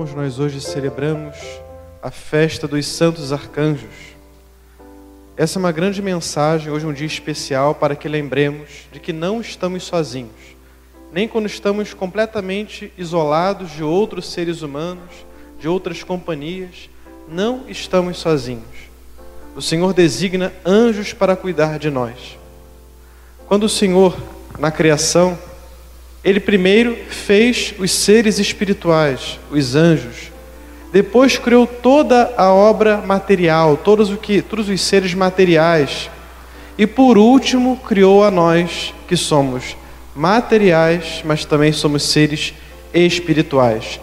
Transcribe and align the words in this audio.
Irmãos, 0.00 0.14
nós 0.14 0.38
hoje 0.38 0.62
celebramos 0.62 1.36
a 2.02 2.10
festa 2.10 2.66
dos 2.66 2.86
santos 2.86 3.34
arcanjos. 3.34 3.90
Essa 5.36 5.58
é 5.58 5.60
uma 5.60 5.72
grande 5.72 6.00
mensagem, 6.00 6.72
hoje 6.72 6.86
é 6.86 6.88
um 6.88 6.92
dia 6.94 7.06
especial 7.06 7.74
para 7.74 7.94
que 7.94 8.08
lembremos 8.08 8.88
de 8.90 8.98
que 8.98 9.12
não 9.12 9.42
estamos 9.42 9.82
sozinhos, 9.82 10.56
nem 11.12 11.28
quando 11.28 11.44
estamos 11.44 11.92
completamente 11.92 12.90
isolados 12.96 13.72
de 13.72 13.84
outros 13.84 14.32
seres 14.32 14.62
humanos, 14.62 15.10
de 15.58 15.68
outras 15.68 16.02
companhias, 16.02 16.88
não 17.28 17.68
estamos 17.68 18.16
sozinhos. 18.16 18.64
O 19.54 19.60
Senhor 19.60 19.92
designa 19.92 20.50
anjos 20.64 21.12
para 21.12 21.36
cuidar 21.36 21.78
de 21.78 21.90
nós. 21.90 22.38
Quando 23.46 23.64
o 23.64 23.68
Senhor, 23.68 24.16
na 24.58 24.70
criação, 24.70 25.38
ele 26.22 26.40
primeiro 26.40 26.96
fez 27.08 27.74
os 27.78 27.90
seres 27.90 28.38
espirituais, 28.38 29.38
os 29.50 29.74
anjos. 29.74 30.30
Depois 30.92 31.38
criou 31.38 31.66
toda 31.66 32.34
a 32.36 32.52
obra 32.52 32.98
material, 32.98 33.76
todos, 33.76 34.10
o 34.10 34.16
que, 34.16 34.42
todos 34.42 34.68
os 34.68 34.80
seres 34.80 35.14
materiais. 35.14 36.10
E 36.76 36.86
por 36.86 37.16
último, 37.16 37.76
criou 37.76 38.24
a 38.24 38.30
nós, 38.30 38.92
que 39.08 39.16
somos 39.16 39.76
materiais, 40.14 41.22
mas 41.24 41.44
também 41.44 41.72
somos 41.72 42.02
seres 42.02 42.52
espirituais. 42.92 44.00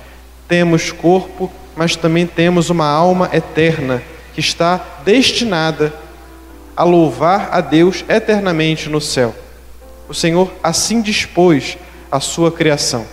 Temos 0.48 0.92
corpo, 0.92 1.52
mas 1.76 1.96
também 1.96 2.26
temos 2.26 2.70
uma 2.70 2.88
alma 2.88 3.30
eterna 3.34 4.02
que 4.34 4.40
está 4.40 4.84
destinada 5.04 5.94
a 6.76 6.84
louvar 6.84 7.50
a 7.52 7.60
Deus 7.60 8.06
eternamente 8.08 8.90
no 8.90 9.02
céu. 9.02 9.36
O 10.08 10.14
Senhor 10.14 10.52
assim 10.64 11.02
dispôs 11.02 11.78
a 12.12 12.20
sua 12.20 12.52
criação. 12.52 13.06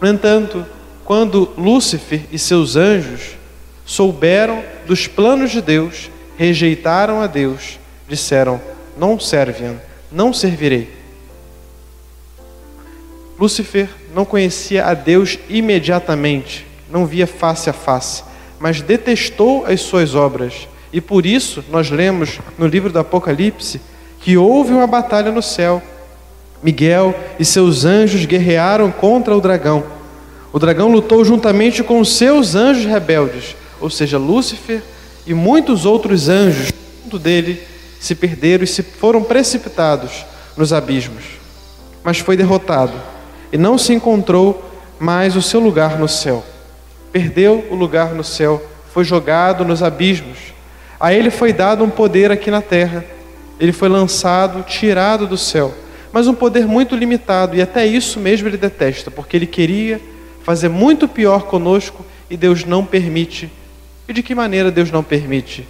No 0.00 0.08
entanto, 0.08 0.64
quando 1.04 1.52
Lúcifer 1.56 2.22
e 2.32 2.38
seus 2.38 2.76
anjos 2.76 3.36
souberam 3.84 4.62
dos 4.86 5.06
planos 5.06 5.50
de 5.50 5.60
Deus, 5.60 6.10
rejeitaram 6.36 7.20
a 7.20 7.26
Deus, 7.26 7.78
disseram: 8.08 8.60
Não 8.96 9.18
serve, 9.18 9.76
não 10.10 10.32
servirei. 10.32 11.04
Lúcifer 13.38 13.88
não 14.14 14.24
conhecia 14.24 14.86
a 14.86 14.94
Deus 14.94 15.38
imediatamente, 15.48 16.66
não 16.88 17.04
via 17.04 17.26
face 17.26 17.68
a 17.68 17.72
face, 17.72 18.22
mas 18.58 18.80
detestou 18.80 19.66
as 19.66 19.80
suas 19.80 20.14
obras. 20.14 20.68
E 20.92 21.00
por 21.00 21.26
isso 21.26 21.64
nós 21.68 21.90
lemos 21.90 22.38
no 22.56 22.66
livro 22.66 22.92
do 22.92 22.98
Apocalipse 23.00 23.80
que 24.20 24.36
houve 24.36 24.72
uma 24.72 24.86
batalha 24.86 25.32
no 25.32 25.42
céu 25.42 25.82
Miguel 26.64 27.14
e 27.38 27.44
seus 27.44 27.84
anjos 27.84 28.24
guerrearam 28.24 28.90
contra 28.90 29.36
o 29.36 29.40
dragão. 29.40 29.84
O 30.50 30.58
dragão 30.58 30.90
lutou 30.90 31.22
juntamente 31.22 31.84
com 31.84 32.00
os 32.00 32.16
seus 32.16 32.54
anjos 32.54 32.86
rebeldes, 32.86 33.54
ou 33.78 33.90
seja, 33.90 34.16
Lúcifer 34.16 34.82
e 35.26 35.34
muitos 35.34 35.84
outros 35.84 36.30
anjos 36.30 36.72
junto 37.04 37.18
dele 37.18 37.60
se 38.00 38.14
perderam 38.14 38.64
e 38.64 38.66
se 38.66 38.82
foram 38.82 39.22
precipitados 39.22 40.24
nos 40.56 40.72
abismos. 40.72 41.24
Mas 42.02 42.18
foi 42.20 42.34
derrotado 42.34 42.94
e 43.52 43.58
não 43.58 43.76
se 43.76 43.92
encontrou 43.92 44.64
mais 44.98 45.36
o 45.36 45.42
seu 45.42 45.60
lugar 45.60 45.98
no 45.98 46.08
céu. 46.08 46.42
Perdeu 47.12 47.62
o 47.70 47.74
lugar 47.74 48.14
no 48.14 48.24
céu, 48.24 48.64
foi 48.90 49.04
jogado 49.04 49.66
nos 49.66 49.82
abismos. 49.82 50.38
A 50.98 51.12
ele 51.12 51.30
foi 51.30 51.52
dado 51.52 51.84
um 51.84 51.90
poder 51.90 52.32
aqui 52.32 52.50
na 52.50 52.62
terra. 52.62 53.04
Ele 53.60 53.72
foi 53.72 53.90
lançado, 53.90 54.62
tirado 54.62 55.26
do 55.26 55.36
céu 55.36 55.83
mas 56.14 56.28
um 56.28 56.34
poder 56.34 56.64
muito 56.64 56.94
limitado, 56.94 57.56
e 57.56 57.60
até 57.60 57.84
isso 57.84 58.20
mesmo 58.20 58.46
ele 58.46 58.56
detesta, 58.56 59.10
porque 59.10 59.36
ele 59.36 59.48
queria 59.48 60.00
fazer 60.44 60.68
muito 60.68 61.08
pior 61.08 61.46
conosco 61.46 62.06
e 62.30 62.36
Deus 62.36 62.64
não 62.64 62.86
permite. 62.86 63.50
E 64.06 64.12
de 64.12 64.22
que 64.22 64.32
maneira 64.32 64.70
Deus 64.70 64.92
não 64.92 65.02
permite? 65.02 65.66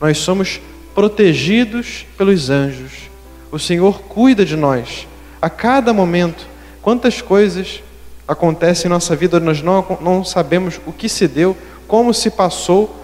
Nós 0.00 0.16
somos 0.16 0.62
protegidos 0.94 2.06
pelos 2.16 2.48
anjos. 2.48 3.10
O 3.50 3.58
Senhor 3.58 4.00
cuida 4.04 4.46
de 4.46 4.56
nós 4.56 5.06
a 5.42 5.50
cada 5.50 5.92
momento. 5.92 6.46
Quantas 6.80 7.20
coisas 7.20 7.82
acontecem 8.26 8.86
em 8.86 8.90
nossa 8.90 9.14
vida, 9.14 9.38
nós 9.38 9.60
não, 9.60 9.98
não 10.00 10.24
sabemos 10.24 10.80
o 10.86 10.92
que 10.94 11.06
se 11.06 11.28
deu, 11.28 11.54
como 11.86 12.14
se 12.14 12.30
passou. 12.30 12.96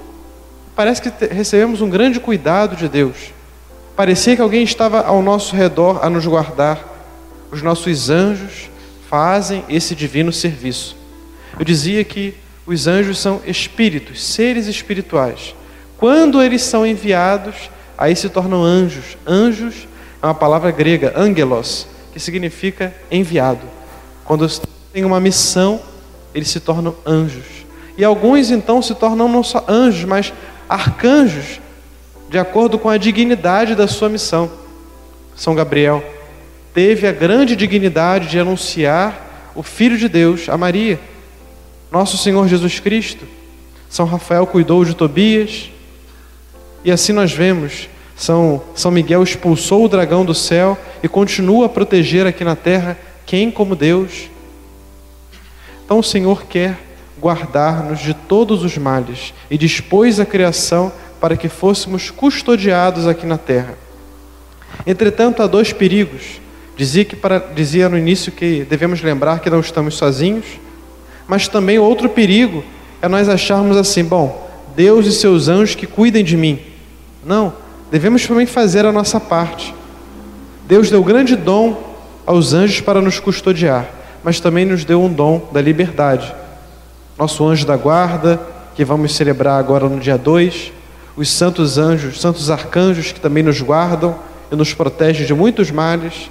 Parece 0.75 1.03
que 1.03 1.27
recebemos 1.27 1.82
um 1.82 1.91
grande 1.91 2.19
cuidado 2.19 2.77
de 2.77 2.88
Deus. 2.88 3.37
Parecia 3.98 4.36
que 4.36 4.42
alguém 4.42 4.62
estava 4.62 5.00
ao 5.00 5.20
nosso 5.20 5.56
redor 5.56 5.98
a 6.04 6.09
nos 6.09 6.25
guardar. 6.25 6.78
Os 7.50 7.62
nossos 7.62 8.09
anjos 8.09 8.70
fazem 9.10 9.64
esse 9.69 9.92
divino 9.92 10.32
serviço. 10.32 10.97
Eu 11.59 11.64
dizia 11.64 12.04
que 12.04 12.32
os 12.64 12.86
anjos 12.86 13.19
são 13.19 13.41
espíritos, 13.44 14.22
seres 14.22 14.69
espirituais. 14.69 15.53
Quando 15.97 16.41
eles 16.41 16.62
são 16.62 16.86
enviados, 16.86 17.69
aí 17.98 18.14
se 18.14 18.28
tornam 18.28 18.62
anjos. 18.62 19.19
Anjos 19.26 19.88
é 20.22 20.26
uma 20.26 20.34
palavra 20.34 20.70
grega, 20.70 21.12
angelos, 21.16 21.88
que 22.12 22.20
significa 22.20 22.94
enviado. 23.10 23.66
Quando 24.25 24.48
têm 24.92 25.04
uma 25.04 25.19
missão, 25.19 25.82
eles 26.32 26.50
se 26.50 26.60
tornam 26.60 26.94
anjos. 27.04 27.66
E 27.97 28.04
alguns 28.04 28.53
então 28.53 28.80
se 28.80 28.94
tornam 28.94 29.28
não 29.28 29.42
só 29.42 29.65
anjos, 29.66 30.04
mas 30.04 30.32
arcanjos, 30.69 31.60
de 32.28 32.39
acordo 32.39 32.78
com 32.78 32.89
a 32.89 32.97
dignidade 32.97 33.75
da 33.75 33.89
sua 33.89 34.09
missão. 34.09 34.50
São 35.34 35.55
Gabriel 35.55 36.05
teve 36.75 37.06
a 37.06 37.12
grande 37.12 37.56
dignidade 37.56 38.28
de 38.28 38.39
anunciar 38.39 39.50
o 39.55 39.62
Filho 39.62 39.99
de 39.99 40.09
Deus 40.09 40.49
a 40.49 40.56
Maria, 40.56 41.00
nosso 41.91 42.16
Senhor 42.16 42.47
Jesus 42.47 42.78
Cristo. 42.78 43.25
São 43.89 44.06
Rafael 44.06 44.47
cuidou 44.47 44.84
de 44.84 44.94
Tobias, 44.94 45.71
e 46.84 46.93
assim 46.93 47.12
nós 47.12 47.33
vemos. 47.33 47.89
São, 48.15 48.62
São 48.75 48.91
Miguel 48.91 49.22
expulsou 49.22 49.84
o 49.84 49.89
dragão 49.89 50.25
do 50.25 50.34
céu 50.34 50.77
e 51.03 51.09
continua 51.09 51.66
a 51.66 51.69
proteger 51.69 52.27
aqui 52.27 52.45
na 52.45 52.56
terra 52.56 52.99
quem 53.25 53.50
como 53.50 53.77
Deus. 53.77 54.28
Então 55.84 56.00
o 56.00 56.05
Senhor 56.05 56.45
quer 56.45 56.78
guardar-nos 57.21 58.00
de 58.00 58.15
todos 58.15 58.62
os 58.62 58.77
males 58.77 59.33
e 59.50 59.59
dispôs 59.59 60.21
a 60.21 60.27
criação 60.27 60.93
para 61.21 61.37
que 61.37 61.49
fôssemos 61.49 62.11
custodiados 62.11 63.06
aqui 63.06 63.27
na 63.27 63.39
terra. 63.39 63.75
Entretanto, 64.87 65.43
há 65.43 65.47
dois 65.47 65.73
perigos. 65.73 66.41
Dizia, 66.77 67.05
que 67.05 67.17
para, 67.17 67.39
dizia 67.39 67.89
no 67.89 67.99
início 67.99 68.31
que 68.31 68.65
devemos 68.69 69.03
lembrar 69.03 69.41
que 69.41 69.51
não 69.51 69.61
estamos 69.61 69.97
sozinhos, 69.97 70.47
mas 71.27 71.49
também 71.49 71.78
outro 71.78 72.09
perigo 72.09 72.62
é 73.03 73.09
nós 73.09 73.28
acharmos 73.28 73.77
assim: 73.77 74.05
bom, 74.05 74.49
Deus 74.77 75.07
e 75.07 75.12
seus 75.12 75.49
anjos 75.49 75.75
que 75.75 75.87
cuidem 75.87 76.23
de 76.23 76.37
mim. 76.37 76.61
Não, 77.25 77.53
devemos 77.91 78.27
também 78.27 78.47
fazer 78.47 78.87
a 78.87 78.93
nossa 78.93 79.19
parte. 79.19 79.75
Deus 80.69 80.91
deu 80.91 81.03
grande 81.03 81.34
dom 81.34 81.97
aos 82.25 82.53
anjos 82.53 82.81
para 82.81 83.01
nos 83.01 83.19
custodiar, 83.19 83.89
mas 84.23 84.39
também 84.39 84.65
nos 84.65 84.84
deu 84.84 85.03
um 85.03 85.12
dom 85.12 85.49
da 85.51 85.61
liberdade. 85.61 86.33
Nosso 87.19 87.45
anjo 87.45 87.67
da 87.67 87.77
guarda, 87.77 88.41
que 88.77 88.84
vamos 88.84 89.17
celebrar 89.17 89.59
agora 89.59 89.89
no 89.89 89.99
dia 89.99 90.17
2, 90.17 90.73
os 91.19 91.29
santos 91.29 91.79
anjos, 91.79 92.21
santos 92.21 92.49
arcanjos 92.49 93.11
que 93.11 93.19
também 93.19 93.43
nos 93.43 93.61
guardam 93.61 94.17
e 94.53 94.55
nos 94.55 94.73
protegem 94.73 95.27
de 95.27 95.34
muitos 95.34 95.69
males, 95.69 96.31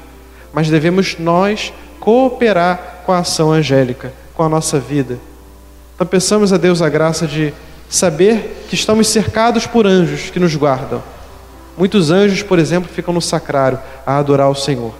mas 0.53 0.69
devemos 0.69 1.17
nós 1.19 1.73
cooperar 1.99 3.01
com 3.05 3.11
a 3.11 3.19
ação 3.19 3.51
angélica, 3.51 4.13
com 4.33 4.43
a 4.43 4.49
nossa 4.49 4.79
vida. 4.79 5.19
Então 5.93 6.07
peçamos 6.07 6.53
a 6.53 6.57
Deus 6.57 6.81
a 6.81 6.87
graça 6.87 7.27
de 7.27 7.53
saber 7.89 8.65
que 8.69 8.75
estamos 8.75 9.09
cercados 9.09 9.67
por 9.67 9.85
anjos 9.85 10.29
que 10.29 10.39
nos 10.39 10.55
guardam. 10.55 11.03
Muitos 11.77 12.09
anjos, 12.09 12.41
por 12.41 12.57
exemplo, 12.57 12.89
ficam 12.89 13.13
no 13.13 13.21
sacrário 13.21 13.79
a 14.05 14.17
adorar 14.17 14.49
o 14.49 14.55
Senhor. 14.55 14.93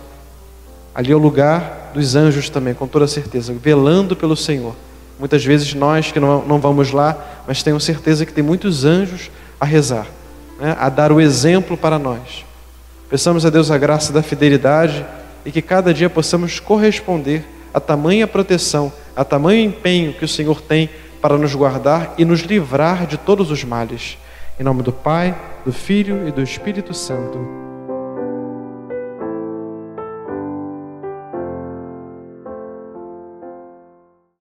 Ali 0.94 1.14
é 1.14 1.16
o 1.16 1.20
lugar 1.20 1.92
dos 1.94 2.14
anjos 2.14 2.50
também, 2.50 2.74
com 2.74 2.88
toda 2.88 3.08
certeza, 3.08 3.54
velando 3.54 4.18
pelo 4.18 4.36
Senhor. 4.36 4.76
Muitas 5.20 5.44
vezes 5.44 5.74
nós 5.74 6.12
que 6.12 6.20
não, 6.20 6.46
não 6.46 6.60
vamos 6.60 6.92
lá, 6.92 7.18
mas 7.48 7.64
tenho 7.64 7.80
certeza 7.80 8.26
que 8.26 8.34
tem 8.34 8.44
muitos 8.44 8.86
anjos 8.86 9.32
a 9.60 9.66
rezar, 9.66 10.08
né? 10.60 10.76
a 10.80 10.90
dar 10.90 11.12
o 11.12 11.20
exemplo 11.20 11.76
para 11.76 11.98
nós. 11.98 12.46
Peçamos 13.10 13.46
a 13.46 13.50
Deus 13.50 13.72
a 13.72 13.78
graça 13.78 14.14
da 14.14 14.22
fidelidade 14.22 15.06
e 15.46 15.52
que 15.52 15.62
cada 15.62 15.94
dia 15.94 16.10
possamos 16.10 16.60
corresponder 16.60 17.46
a 17.74 17.80
tamanha 17.80 18.28
proteção, 18.28 18.92
a 19.16 19.24
tamanho 19.24 19.64
empenho 19.64 20.14
que 20.14 20.26
o 20.26 20.28
Senhor 20.28 20.62
tem 20.62 20.90
para 21.22 21.38
nos 21.38 21.56
guardar 21.56 22.14
e 22.18 22.26
nos 22.26 22.42
livrar 22.42 23.08
de 23.08 23.18
todos 23.18 23.50
os 23.50 23.64
males. 23.64 24.18
Em 24.60 24.64
nome 24.64 24.84
do 24.84 24.92
Pai, 24.92 25.36
do 25.66 25.72
Filho 25.72 26.28
e 26.28 26.32
do 26.32 26.42
Espírito 26.42 26.94
Santo. 26.94 27.67